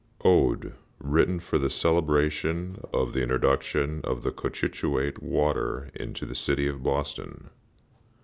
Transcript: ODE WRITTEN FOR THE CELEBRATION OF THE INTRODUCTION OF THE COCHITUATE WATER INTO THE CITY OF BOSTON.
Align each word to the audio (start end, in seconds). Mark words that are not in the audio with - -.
ODE 0.25 0.73
WRITTEN 0.97 1.39
FOR 1.39 1.59
THE 1.59 1.69
CELEBRATION 1.69 2.85
OF 2.91 3.13
THE 3.13 3.21
INTRODUCTION 3.21 4.01
OF 4.03 4.23
THE 4.23 4.31
COCHITUATE 4.31 5.21
WATER 5.21 5.91
INTO 5.93 6.25
THE 6.25 6.33
CITY 6.33 6.65
OF 6.67 6.81
BOSTON. 6.81 7.51